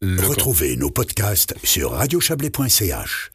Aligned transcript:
Le 0.00 0.26
Retrouvez 0.26 0.76
nos 0.76 0.90
podcasts 0.90 1.54
sur 1.62 1.92
radiochablais.ch. 1.92 3.30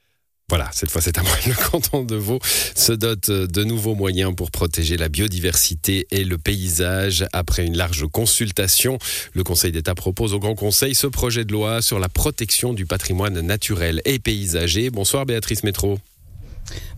Voilà, 0.50 0.70
cette 0.74 0.92
fois 0.92 1.02
c'est 1.02 1.18
à 1.18 1.24
moi. 1.24 1.32
Le 1.48 1.54
canton 1.72 2.04
de 2.04 2.16
Vaud 2.16 2.40
se 2.44 2.92
dote 2.92 3.32
de 3.32 3.64
nouveaux 3.64 3.96
moyens 3.96 4.36
pour 4.36 4.52
protéger 4.52 4.98
la 4.98 5.08
biodiversité 5.08 6.08
et 6.12 6.24
le 6.24 6.38
paysage. 6.38 7.26
Après 7.32 7.66
une 7.66 7.78
large 7.78 8.06
consultation, 8.12 9.00
le 9.34 9.44
Conseil 9.44 9.72
d'État 9.72 9.96
propose 9.96 10.34
au 10.34 10.40
Grand 10.40 10.56
Conseil 10.56 10.94
ce 10.94 11.08
projet 11.08 11.46
de 11.46 11.54
loi 11.54 11.82
sur 11.82 12.00
la 12.00 12.10
protection 12.10 12.74
du 12.74 12.86
patrimoine 12.86 13.40
naturel 13.40 14.02
et 14.04 14.20
paysager. 14.20 14.90
Bonsoir 14.90 15.26
Béatrice 15.26 15.64
Métro. 15.64 16.00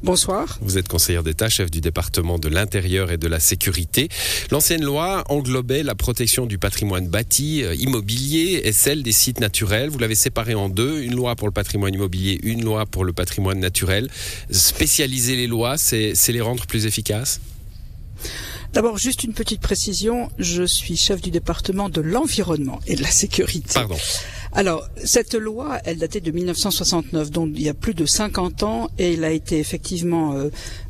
Bonsoir. 0.04 0.58
Vous 0.62 0.78
êtes 0.78 0.88
conseillère 0.88 1.24
d'État, 1.24 1.50
chef 1.50 1.72
du 1.72 1.82
département 1.82 2.40
de 2.40 2.48
l'Intérieur 2.48 3.12
et 3.12 3.18
de 3.18 3.28
la 3.28 3.40
Sécurité. 3.40 4.10
L'ancienne 4.52 4.84
loi 4.84 5.24
englobait 5.30 5.84
la 5.84 5.96
protection 5.96 6.46
du 6.46 6.58
patrimoine 6.58 7.08
bâti, 7.08 7.64
euh, 7.64 7.76
immobilier 7.76 8.62
et 8.64 8.72
celle 8.72 9.04
des 9.04 9.12
sites 9.12 9.40
naturels. 9.40 9.90
Vous 9.90 10.00
l'avez 10.00 10.16
séparée 10.16 10.56
en 10.56 10.70
deux, 10.70 11.02
une 11.02 11.16
loi 11.16 11.36
pour 11.36 11.48
le 11.48 11.54
patrimoine 11.54 11.94
immobilier, 11.94 12.40
une 12.44 12.64
loi 12.64 12.86
pour 12.86 13.04
le 13.04 13.14
patrimoine 13.14 13.60
naturel. 13.60 14.10
Spécialiser 14.52 15.36
les 15.36 15.48
lois, 15.48 15.78
c'est 15.78 16.14
c'est 16.16 16.32
les 16.32 16.42
rendre 16.42 16.66
plus 16.66 16.86
efficaces? 16.86 17.42
D'abord, 18.74 18.98
juste 18.98 19.24
une 19.24 19.34
petite 19.34 19.62
précision. 19.62 20.30
Je 20.38 20.64
suis 20.64 20.98
chef 20.98 21.22
du 21.22 21.32
département 21.32 21.90
de 21.90 22.02
l'environnement 22.02 22.80
et 22.86 22.96
de 22.96 23.02
la 23.02 23.10
sécurité. 23.10 23.74
Pardon. 23.74 23.98
Alors, 24.58 24.90
cette 25.04 25.36
loi, 25.36 25.78
elle 25.86 26.00
datait 26.00 26.20
de 26.20 26.32
1969, 26.32 27.30
donc 27.30 27.52
il 27.54 27.62
y 27.62 27.70
a 27.70 27.76
plus 27.76 27.94
de 27.94 28.08
50 28.08 28.64
ans, 28.64 28.90
et 28.98 29.14
elle 29.14 29.24
a 29.24 29.30
été 29.30 29.60
effectivement 29.60 30.34
euh, 30.34 30.50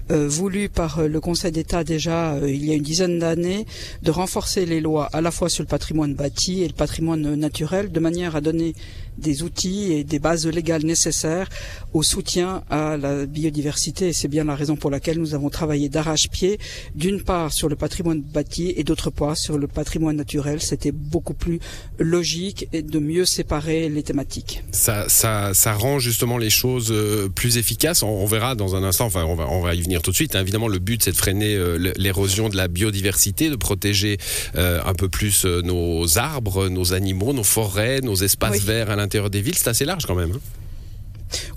euh, 0.09 0.27
voulue 0.27 0.69
par 0.69 0.99
euh, 0.99 1.07
le 1.07 1.19
Conseil 1.19 1.51
d'État 1.51 1.83
déjà 1.83 2.33
euh, 2.35 2.49
il 2.49 2.65
y 2.65 2.71
a 2.71 2.75
une 2.75 2.83
dizaine 2.83 3.19
d'années 3.19 3.65
de 4.03 4.11
renforcer 4.11 4.65
les 4.65 4.79
lois 4.79 5.09
à 5.11 5.19
la 5.19 5.31
fois 5.31 5.49
sur 5.49 5.63
le 5.63 5.67
patrimoine 5.67 6.13
bâti 6.13 6.63
et 6.63 6.67
le 6.67 6.73
patrimoine 6.73 7.35
naturel, 7.35 7.91
de 7.91 7.99
manière 7.99 8.35
à 8.35 8.41
donner 8.41 8.73
des 9.17 9.43
outils 9.43 9.91
et 9.91 10.03
des 10.03 10.19
bases 10.19 10.45
légales 10.47 10.85
nécessaires 10.85 11.49
au 11.93 12.03
soutien 12.03 12.63
à 12.69 12.97
la 12.97 13.25
biodiversité. 13.25 14.09
Et 14.09 14.13
c'est 14.13 14.27
bien 14.27 14.43
la 14.43 14.55
raison 14.55 14.75
pour 14.75 14.91
laquelle 14.91 15.17
nous 15.17 15.33
avons 15.33 15.49
travaillé 15.49 15.89
d'arrache-pied, 15.89 16.59
d'une 16.95 17.23
part 17.23 17.51
sur 17.51 17.67
le 17.67 17.75
patrimoine 17.75 18.21
bâti 18.21 18.73
et 18.77 18.83
d'autre 18.83 19.09
part 19.09 19.35
sur 19.35 19.57
le 19.57 19.67
patrimoine 19.67 20.15
naturel. 20.15 20.61
C'était 20.61 20.91
beaucoup 20.91 21.33
plus 21.33 21.59
logique 21.97 22.67
et 22.73 22.83
de 22.83 22.99
mieux 22.99 23.25
séparer 23.25 23.89
les 23.89 24.03
thématiques. 24.03 24.63
Ça, 24.71 25.09
ça, 25.09 25.53
ça 25.55 25.73
rend 25.73 25.97
justement 25.97 26.37
les 26.37 26.51
choses 26.51 26.93
plus 27.33 27.57
efficaces. 27.57 28.03
On, 28.03 28.09
on 28.09 28.25
verra 28.27 28.53
dans 28.53 28.75
un 28.75 28.83
instant, 28.83 29.05
enfin 29.05 29.25
on 29.25 29.35
va, 29.35 29.49
on 29.49 29.61
va 29.61 29.73
y 29.73 29.81
venir 29.81 29.96
tout 30.01 30.11
de 30.11 30.15
suite. 30.15 30.35
hein. 30.35 30.41
Évidemment, 30.41 30.67
le 30.67 30.79
but 30.79 31.03
c'est 31.03 31.11
de 31.11 31.17
freiner 31.17 31.55
euh, 31.55 31.91
l'érosion 31.97 32.49
de 32.49 32.55
la 32.57 32.67
biodiversité, 32.67 33.49
de 33.49 33.55
protéger 33.55 34.17
euh, 34.55 34.81
un 34.85 34.93
peu 34.93 35.09
plus 35.09 35.45
euh, 35.45 35.61
nos 35.61 36.17
arbres, 36.17 36.69
nos 36.69 36.93
animaux, 36.93 37.33
nos 37.33 37.43
forêts, 37.43 38.01
nos 38.01 38.15
espaces 38.15 38.51
Oui. 38.59 38.59
verts 38.65 38.89
à 38.89 38.95
l'intérieur 38.95 39.29
des 39.29 39.41
villes. 39.41 39.55
C'est 39.57 39.69
assez 39.69 39.85
large 39.85 40.05
quand 40.05 40.15
même. 40.15 40.31
hein. 40.33 40.39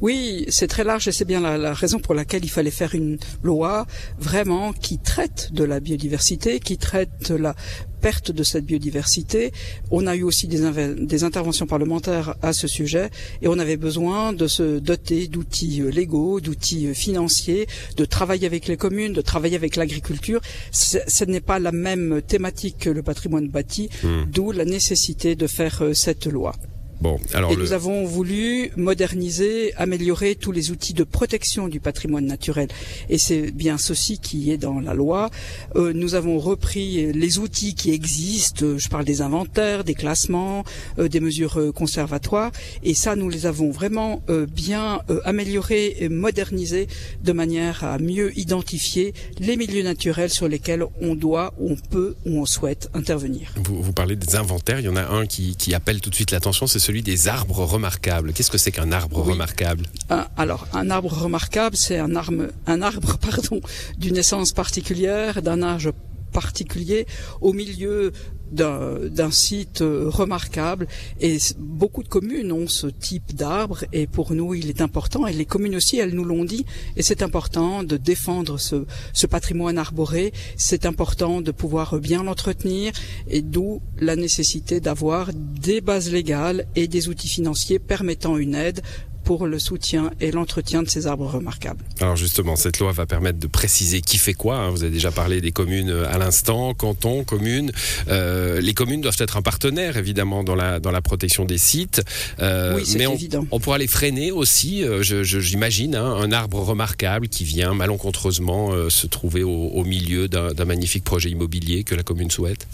Oui, 0.00 0.46
c'est 0.48 0.66
très 0.66 0.82
large 0.82 1.06
et 1.06 1.12
c'est 1.12 1.24
bien 1.24 1.40
la, 1.40 1.56
la 1.56 1.72
raison 1.74 2.00
pour 2.00 2.12
laquelle 2.14 2.44
il 2.44 2.50
fallait 2.50 2.72
faire 2.72 2.92
une 2.94 3.18
loi 3.44 3.86
vraiment 4.18 4.72
qui 4.72 4.98
traite 4.98 5.50
de 5.52 5.62
la 5.62 5.78
biodiversité, 5.78 6.58
qui 6.58 6.76
traite 6.76 7.30
la 7.30 7.54
perte 8.00 8.32
de 8.32 8.42
cette 8.42 8.64
biodiversité. 8.64 9.52
On 9.90 10.06
a 10.06 10.16
eu 10.16 10.22
aussi 10.22 10.46
des, 10.48 11.24
interventions 11.24 11.66
parlementaires 11.66 12.34
à 12.42 12.52
ce 12.52 12.66
sujet 12.66 13.10
et 13.42 13.48
on 13.48 13.58
avait 13.58 13.76
besoin 13.76 14.32
de 14.32 14.46
se 14.46 14.78
doter 14.78 15.28
d'outils 15.28 15.82
euh, 15.82 15.90
légaux, 15.90 16.40
d'outils 16.40 16.86
euh, 16.86 16.94
financiers, 16.94 17.66
de 17.96 18.04
travailler 18.04 18.46
avec 18.46 18.66
les 18.66 18.76
communes, 18.76 19.12
de 19.12 19.20
travailler 19.20 19.56
avec 19.56 19.76
l'agriculture. 19.76 20.40
Ce 20.72 20.98
ce 21.06 21.24
n'est 21.24 21.40
pas 21.40 21.58
la 21.58 21.72
même 21.72 22.22
thématique 22.22 22.76
que 22.78 22.90
le 22.90 23.02
patrimoine 23.02 23.48
bâti, 23.48 23.90
Hmm. 24.02 24.24
d'où 24.26 24.52
la 24.52 24.64
nécessité 24.64 25.34
de 25.36 25.46
faire 25.46 25.82
euh, 25.82 25.94
cette 25.94 26.26
loi. 26.26 26.54
Bon, 27.00 27.18
alors 27.32 27.52
Et 27.52 27.56
le, 27.56 27.62
nous 27.62 27.72
avons 27.72 28.04
voulu 28.04 28.70
moderniser, 28.76 29.72
améliorer 29.76 30.34
tous 30.34 30.52
les 30.52 30.70
outils 30.70 30.92
de 30.92 31.04
protection 31.04 31.68
du 31.68 31.80
patrimoine 31.80 32.26
naturel. 32.26 32.68
Et 33.08 33.16
c'est 33.16 33.50
bien 33.52 33.78
ceci 33.78 34.18
qui 34.18 34.50
est 34.50 34.58
dans 34.58 34.80
la 34.80 34.92
loi. 34.92 35.30
Euh, 35.76 35.92
nous 35.94 36.14
avons 36.14 36.38
repris 36.38 37.12
les 37.12 37.38
outils 37.38 37.74
qui 37.74 37.90
existent. 37.90 38.76
Je 38.76 38.88
parle 38.88 39.04
des 39.04 39.22
inventaires, 39.22 39.84
des 39.84 39.94
classements, 39.94 40.64
euh, 40.98 41.08
des 41.08 41.20
mesures 41.20 41.58
euh, 41.58 41.72
conservatoires. 41.72 42.52
Et 42.82 42.94
ça, 42.94 43.16
nous 43.16 43.30
les 43.30 43.46
avons 43.46 43.70
vraiment 43.70 44.22
euh, 44.28 44.46
bien 44.46 45.00
euh, 45.08 45.20
améliorés 45.24 45.96
et 46.00 46.08
modernisés 46.08 46.86
de 47.24 47.32
manière 47.32 47.82
à 47.84 47.98
mieux 47.98 48.36
identifier 48.38 49.14
les 49.38 49.56
milieux 49.56 49.82
naturels 49.82 50.30
sur 50.30 50.48
lesquels 50.48 50.84
on 51.00 51.14
doit, 51.14 51.54
on 51.58 51.76
peut 51.76 52.16
ou 52.26 52.40
on 52.40 52.46
souhaite 52.46 52.90
intervenir. 52.92 53.54
vous, 53.56 53.82
vous 53.82 53.92
parlez 53.92 54.16
des 54.16 54.36
inventaires. 54.36 54.80
Il 54.80 54.86
y 54.86 54.88
en 54.88 54.96
a 54.96 55.06
un 55.06 55.26
qui, 55.26 55.56
qui 55.56 55.72
appelle 55.74 56.00
tout 56.00 56.10
de 56.10 56.14
suite 56.14 56.30
l'attention, 56.32 56.66
c'est 56.66 56.78
celui 56.78 56.89
des 56.90 57.28
arbres 57.28 57.64
remarquables. 57.64 58.32
Qu'est-ce 58.32 58.50
que 58.50 58.58
c'est 58.58 58.72
qu'un 58.72 58.90
arbre 58.92 59.22
Oui. 59.24 59.32
remarquable? 59.32 59.84
Un- 60.10 60.26
alors, 60.36 60.66
un 60.72 60.90
arbre 60.90 61.12
remarquable, 61.12 61.76
c'est 61.76 61.98
un, 61.98 62.14
arme- 62.16 62.50
un 62.66 62.82
arbre 62.82 63.16
pardon, 63.20 63.60
d'une 63.98 64.16
essence 64.16 64.52
particulière, 64.52 65.40
d'un 65.42 65.62
âge 65.62 65.88
particulier, 66.30 67.06
au 67.40 67.52
milieu 67.52 68.12
d'un 68.50 69.30
site 69.30 69.80
euh, 69.80 70.08
remarquable. 70.08 70.88
Et 71.20 71.38
beaucoup 71.58 72.02
de 72.02 72.08
communes 72.08 72.52
ont 72.52 72.66
ce 72.66 72.88
type 72.88 73.34
d'arbre, 73.34 73.84
et 73.92 74.06
pour 74.06 74.32
nous, 74.32 74.54
il 74.54 74.68
est 74.68 74.80
important, 74.80 75.26
et 75.26 75.32
les 75.32 75.44
communes 75.44 75.76
aussi, 75.76 75.98
elles 75.98 76.14
nous 76.14 76.24
l'ont 76.24 76.44
dit, 76.44 76.66
et 76.96 77.02
c'est 77.02 77.22
important 77.22 77.84
de 77.84 77.96
défendre 77.96 78.58
ce, 78.58 78.86
ce 79.12 79.26
patrimoine 79.26 79.78
arboré, 79.78 80.32
c'est 80.56 80.84
important 80.84 81.40
de 81.40 81.52
pouvoir 81.52 81.98
bien 82.00 82.24
l'entretenir, 82.24 82.92
et 83.28 83.42
d'où 83.42 83.82
la 83.98 84.16
nécessité 84.16 84.80
d'avoir 84.80 85.30
des 85.34 85.80
bases 85.80 86.10
légales 86.10 86.66
et 86.74 86.88
des 86.88 87.08
outils 87.08 87.28
financiers 87.28 87.78
permettant 87.78 88.36
une 88.36 88.54
aide 88.54 88.82
pour 89.30 89.46
le 89.46 89.60
soutien 89.60 90.10
et 90.20 90.32
l'entretien 90.32 90.82
de 90.82 90.88
ces 90.90 91.06
arbres 91.06 91.28
remarquables. 91.28 91.84
Alors 92.00 92.16
justement, 92.16 92.56
cette 92.56 92.80
loi 92.80 92.90
va 92.90 93.06
permettre 93.06 93.38
de 93.38 93.46
préciser 93.46 94.00
qui 94.00 94.18
fait 94.18 94.34
quoi. 94.34 94.56
hein. 94.56 94.70
Vous 94.70 94.82
avez 94.82 94.90
déjà 94.90 95.12
parlé 95.12 95.40
des 95.40 95.52
communes 95.52 95.90
euh, 95.90 96.12
à 96.12 96.18
l'instant, 96.18 96.74
cantons, 96.74 97.22
communes. 97.22 97.70
Euh, 98.08 98.60
les 98.60 98.74
communes 98.74 99.02
doivent 99.02 99.14
être 99.20 99.36
un 99.36 99.42
partenaire, 99.42 99.96
évidemment, 99.96 100.42
dans 100.42 100.56
la, 100.56 100.80
dans 100.80 100.90
la 100.90 101.00
protection 101.00 101.44
des 101.44 101.58
sites. 101.58 102.02
Euh, 102.40 102.74
Oui, 102.74 102.82
c'est 102.84 102.98
mais 102.98 103.06
on, 103.06 103.14
évident. 103.14 103.46
on 103.52 103.60
pourra 103.60 103.78
les 103.78 103.86
freiner 103.86 104.32
aussi, 104.32 104.82
euh, 104.82 105.04
j'imagine, 105.04 105.94
hein, 105.94 106.12
un 106.16 106.32
arbre 106.32 106.58
remarquable 106.58 107.28
qui 107.28 107.44
vient 107.44 107.72
malencontreusement 107.72 108.72
se 108.90 109.06
trouver 109.06 109.44
au, 109.44 109.68
au 109.68 109.84
milieu 109.84 110.26
d'un 110.26 110.64
magnifique 110.64 111.04
projet 111.04 111.30
immobilier 111.30 111.84
que 111.84 111.94
la 111.94 112.02
commune 112.02 112.32
souhaite. 112.32 112.66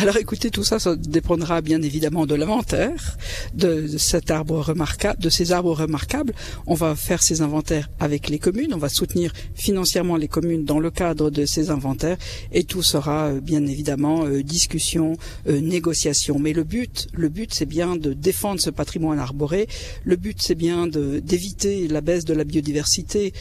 Alors 0.00 0.16
écoutez, 0.16 0.48
tout 0.48 0.64
ça, 0.64 0.78
ça 0.78 0.96
dépendra 0.96 1.60
bien 1.60 1.82
évidemment 1.82 2.24
de 2.24 2.34
l'inventaire 2.34 3.18
de, 3.52 3.86
cet 3.98 4.30
arbre 4.30 4.58
remarquable, 4.60 5.20
de 5.20 5.28
ces 5.28 5.52
arbres 5.52 5.74
remarquables. 5.74 6.32
On 6.66 6.72
va 6.72 6.96
faire 6.96 7.22
ces 7.22 7.42
inventaires 7.42 7.90
avec 7.98 8.30
les 8.30 8.38
communes, 8.38 8.72
on 8.72 8.78
va 8.78 8.88
soutenir 8.88 9.30
financièrement 9.54 10.16
les 10.16 10.26
communes 10.26 10.64
dans 10.64 10.78
le 10.78 10.90
cadre 10.90 11.30
de 11.30 11.44
ces 11.44 11.68
inventaires, 11.68 12.16
et 12.50 12.64
tout 12.64 12.82
sera 12.82 13.26
euh, 13.26 13.40
bien 13.42 13.66
évidemment 13.66 14.24
euh, 14.24 14.42
discussion, 14.42 15.18
euh, 15.46 15.60
négociation. 15.60 16.38
Mais 16.38 16.54
le 16.54 16.64
but, 16.64 17.08
le 17.12 17.28
but, 17.28 17.52
c'est 17.52 17.66
bien 17.66 17.96
de 17.96 18.14
défendre 18.14 18.58
ce 18.58 18.70
patrimoine 18.70 19.18
arboré. 19.18 19.68
Le 20.04 20.16
but, 20.16 20.38
c'est 20.40 20.54
bien 20.54 20.86
d'éviter 20.86 21.88
la 21.88 22.00
baisse 22.00 22.24
de 22.24 22.32
la 22.32 22.44
biodiversité 22.44 23.34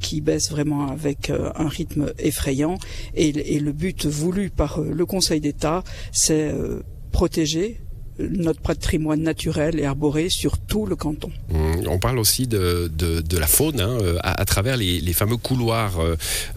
qui 0.00 0.20
baisse 0.20 0.50
vraiment 0.50 0.88
avec 0.88 1.30
un 1.30 1.68
rythme 1.68 2.12
effrayant. 2.18 2.78
Et, 3.14 3.60
le 3.60 3.72
but 3.72 4.06
voulu 4.06 4.48
par 4.50 4.80
le 4.80 5.06
Conseil 5.06 5.40
d'État, 5.40 5.84
c'est 6.12 6.52
euh, 6.52 6.80
protéger 7.12 7.80
notre 8.18 8.60
patrimoine 8.60 9.22
naturel 9.22 9.80
et 9.80 9.86
arboré 9.86 10.28
sur 10.28 10.58
tout 10.58 10.84
le 10.84 10.94
canton. 10.94 11.30
Hum, 11.54 11.86
On 11.88 11.98
parle 11.98 12.18
aussi 12.18 12.46
de, 12.46 12.90
de, 12.94 13.22
de 13.22 13.38
la 13.38 13.46
faune 13.46 13.80
hein, 13.80 13.96
euh, 14.02 14.18
à, 14.20 14.38
à 14.42 14.44
travers 14.44 14.76
les, 14.76 15.00
les 15.00 15.12
fameux 15.14 15.38
couloirs, 15.38 15.98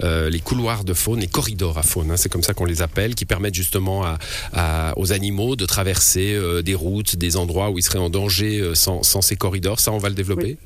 euh, 0.04 0.30
les 0.30 0.42
couloirs 0.42 0.84
de 0.84 0.94
faune, 0.94 1.22
les 1.22 1.28
corridors 1.28 1.78
à 1.78 1.84
faune. 1.84 2.12
hein, 2.12 2.18
c'est 2.18 2.28
comme 2.28 2.44
ça 2.44 2.54
qu'on 2.54 2.66
les 2.66 2.82
appelle, 2.82 3.16
qui 3.16 3.24
permettent 3.24 3.56
justement 3.56 4.04
à, 4.04 4.18
à- 4.52 4.94
aux 4.98 5.14
animaux 5.14 5.56
de 5.56 5.66
traverser 5.66 6.34
euh, 6.34 6.62
des 6.62 6.76
routes, 6.76 7.16
des 7.16 7.38
endroits 7.38 7.70
où 7.72 7.78
ils 7.80 7.84
seraient 7.84 7.98
en 8.00 8.10
danger 8.10 8.72
sans, 8.74 9.02
sans 9.04 9.22
ces 9.22 9.38
corridors. 9.38 9.80
Ça, 9.80 9.94
on 9.94 10.00
va 10.00 10.10
le 10.10 10.16
développer? 10.16 10.44
Oui, 10.46 10.58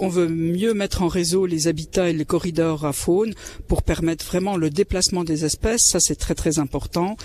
on 0.00 0.08
veut 0.08 0.28
mieux 0.28 0.74
mettre 0.74 1.02
en 1.02 1.08
réseau 1.08 1.46
les 1.46 1.68
habitats 1.68 2.08
et 2.08 2.12
les 2.12 2.24
corridors 2.24 2.84
à 2.84 2.92
faune 2.92 3.34
pour 3.66 3.82
permettre 3.82 4.24
vraiment 4.24 4.56
le 4.56 4.70
déplacement 4.70 5.24
des 5.24 5.44
espèces. 5.44 5.82
Ça, 5.82 6.00
c'est 6.00 6.16
très 6.16 6.34
très 6.34 6.58
important 6.58 7.16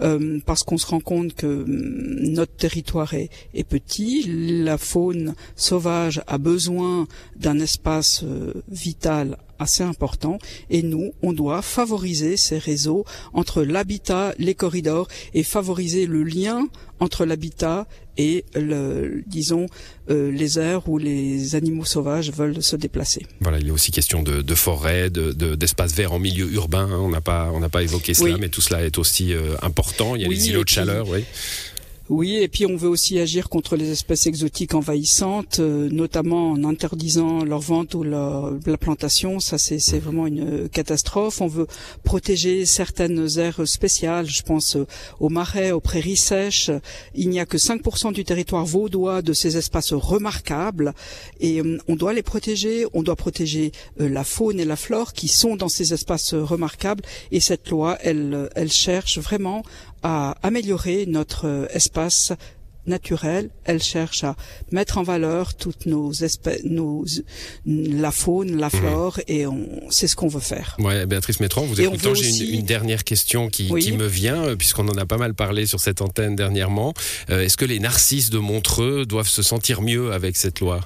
euh, 0.00 0.38
parce 0.46 0.62
qu'on 0.62 0.78
se 0.78 0.86
rend 0.86 1.00
compte 1.00 1.34
que 1.34 1.46
hum, 1.46 2.32
notre 2.32 2.54
territoire 2.54 3.14
est, 3.14 3.30
est 3.54 3.64
petit. 3.64 4.24
La 4.26 4.78
faune 4.78 5.34
sauvage 5.56 6.22
a 6.26 6.38
besoin 6.38 7.06
d'un 7.36 7.58
espace 7.58 8.22
euh, 8.24 8.52
vital 8.68 9.36
assez 9.58 9.82
important 9.82 10.38
et 10.70 10.82
nous, 10.82 11.12
on 11.22 11.32
doit 11.32 11.62
favoriser 11.62 12.36
ces 12.36 12.58
réseaux 12.58 13.04
entre 13.32 13.62
l'habitat, 13.62 14.34
les 14.38 14.54
corridors 14.54 15.08
et 15.34 15.44
favoriser 15.44 16.06
le 16.06 16.24
lien 16.24 16.68
entre 17.00 17.24
l'habitat 17.24 17.86
et 18.18 18.44
le, 18.54 19.22
disons 19.26 19.66
euh, 20.10 20.30
les 20.30 20.58
aires 20.58 20.88
où 20.88 20.98
les 20.98 21.54
animaux 21.54 21.84
sauvages 21.84 22.30
veulent 22.32 22.62
se 22.62 22.76
déplacer. 22.76 23.26
Voilà, 23.40 23.58
il 23.58 23.68
est 23.68 23.70
aussi 23.70 23.90
question 23.90 24.22
de, 24.22 24.42
de 24.42 24.54
forêt, 24.54 25.08
de, 25.10 25.32
de- 25.32 25.54
d'espaces 25.54 25.94
verts 25.94 26.12
en 26.12 26.18
milieu 26.18 26.50
urbain. 26.52 26.88
hein. 26.90 26.98
On 27.00 27.08
n'a 27.08 27.20
pas, 27.20 27.50
on 27.54 27.60
n'a 27.60 27.68
pas 27.68 27.82
évoqué 27.82 28.14
cela, 28.14 28.34
Oui. 28.34 28.40
mais 28.40 28.48
tout 28.48 28.60
cela 28.60 28.84
est 28.84 28.98
aussi 28.98 29.32
euh, 29.32 29.54
important. 29.62 30.14
Il 30.16 30.22
y 30.22 30.24
a 30.24 30.28
Oui, 30.28 30.36
les 30.36 30.48
îlots 30.48 30.60
de 30.60 30.64
puis- 30.64 30.74
chaleur, 30.74 31.08
oui. 31.08 31.24
Oui, 32.12 32.36
et 32.36 32.48
puis 32.48 32.66
on 32.66 32.76
veut 32.76 32.90
aussi 32.90 33.18
agir 33.18 33.48
contre 33.48 33.74
les 33.74 33.90
espèces 33.90 34.26
exotiques 34.26 34.74
envahissantes, 34.74 35.60
euh, 35.60 35.88
notamment 35.88 36.50
en 36.50 36.62
interdisant 36.62 37.42
leur 37.42 37.60
vente 37.60 37.94
ou 37.94 38.02
leur, 38.02 38.52
la 38.66 38.76
plantation. 38.76 39.40
Ça, 39.40 39.56
c'est 39.56 39.98
vraiment 39.98 40.26
une 40.26 40.68
catastrophe. 40.68 41.40
On 41.40 41.46
veut 41.46 41.66
protéger 42.04 42.66
certaines 42.66 43.38
aires 43.38 43.66
spéciales. 43.66 44.28
Je 44.28 44.42
pense 44.42 44.76
euh, 44.76 44.86
aux 45.20 45.30
marais, 45.30 45.70
aux 45.70 45.80
prairies 45.80 46.18
sèches. 46.18 46.70
Il 47.14 47.30
n'y 47.30 47.40
a 47.40 47.46
que 47.46 47.56
5% 47.56 48.12
du 48.12 48.26
territoire 48.26 48.66
vaudois 48.66 49.22
de 49.22 49.32
ces 49.32 49.56
espaces 49.56 49.94
remarquables, 49.94 50.92
et 51.40 51.62
euh, 51.62 51.78
on 51.88 51.96
doit 51.96 52.12
les 52.12 52.22
protéger. 52.22 52.84
On 52.92 53.02
doit 53.02 53.16
protéger 53.16 53.72
la 53.96 54.24
faune 54.24 54.60
et 54.60 54.66
la 54.66 54.76
flore 54.76 55.14
qui 55.14 55.28
sont 55.28 55.56
dans 55.56 55.70
ces 55.70 55.94
espaces 55.94 56.34
remarquables. 56.34 57.04
Et 57.30 57.40
cette 57.40 57.70
loi, 57.70 57.96
elle, 58.02 58.50
elle 58.54 58.70
cherche 58.70 59.18
vraiment 59.18 59.62
à 60.02 60.36
améliorer 60.42 61.06
notre 61.06 61.68
espace 61.72 62.32
naturel, 62.86 63.50
elle 63.64 63.82
cherche 63.82 64.24
à 64.24 64.36
mettre 64.70 64.98
en 64.98 65.02
valeur 65.02 65.54
toutes 65.54 65.86
nos 65.86 66.12
espèces, 66.12 66.64
nos, 66.64 67.04
la 67.64 68.10
faune, 68.10 68.56
la 68.56 68.66
mhm. 68.66 68.72
flore, 68.72 69.20
et 69.28 69.44
c'est 69.90 70.08
ce 70.08 70.16
qu'on 70.16 70.28
veut 70.28 70.40
faire. 70.40 70.76
Ouais, 70.78 71.06
Béatrice 71.06 71.40
Métron, 71.40 71.66
vous 71.66 71.80
écoutant, 71.80 72.14
j'ai 72.14 72.54
une, 72.54 72.64
dernière 72.64 73.04
question 73.04 73.48
qui, 73.48 73.72
qui 73.80 73.92
me 73.92 74.06
vient, 74.06 74.42
euh, 74.44 74.56
puisqu'on 74.56 74.88
en 74.88 74.96
a 74.96 75.06
pas 75.06 75.18
mal 75.18 75.34
parlé 75.34 75.66
sur 75.66 75.80
cette 75.80 76.00
antenne 76.00 76.36
dernièrement. 76.36 76.94
Euh, 77.30 77.42
est-ce 77.42 77.56
que 77.56 77.64
les 77.64 77.78
narcisses 77.78 78.30
de 78.30 78.38
Montreux 78.38 79.06
doivent 79.06 79.28
se 79.28 79.42
sentir 79.42 79.82
mieux 79.82 80.12
avec 80.12 80.36
cette 80.36 80.60
loi? 80.60 80.80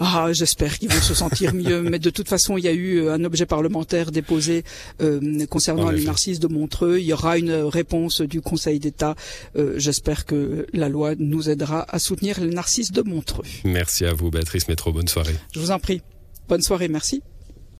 Ah, 0.00 0.32
j'espère 0.32 0.78
qu'ils 0.78 0.90
vont 0.90 1.00
se 1.00 1.14
sentir 1.14 1.54
mieux. 1.54 1.82
Mais 1.90 1.98
de 1.98 2.10
toute 2.10 2.28
façon, 2.28 2.56
il 2.56 2.64
y 2.64 2.68
a 2.68 2.72
eu 2.72 3.02
euh, 3.02 3.12
un 3.12 3.22
objet 3.24 3.44
parlementaire 3.44 4.10
déposé 4.10 4.64
euh, 5.02 5.46
concernant 5.46 5.90
les 5.90 6.04
narcisses 6.04 6.40
de 6.40 6.48
Montreux. 6.48 6.98
Il 6.98 7.04
y 7.04 7.12
aura 7.12 7.36
une 7.36 7.52
réponse 7.52 8.22
du 8.22 8.40
Conseil 8.40 8.80
d'État. 8.80 9.14
Euh, 9.56 9.74
j'espère 9.76 10.24
que 10.24 10.66
la 10.72 10.88
loi 10.88 11.14
nous 11.18 11.50
aidera 11.50 11.84
à 11.88 11.98
soutenir 11.98 12.40
les 12.40 12.48
narcisses 12.54 12.92
de 12.92 13.02
Montreux. 13.02 13.44
Merci 13.64 14.06
à 14.06 14.14
vous, 14.14 14.30
Béatrice 14.30 14.68
Métro. 14.68 14.90
Bonne 14.92 15.08
soirée. 15.08 15.36
Je 15.54 15.60
vous 15.60 15.70
en 15.70 15.78
prie. 15.78 16.00
Bonne 16.48 16.62
soirée. 16.62 16.88
Merci. 16.88 17.22